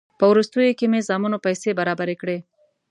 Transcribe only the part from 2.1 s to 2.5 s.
کړې.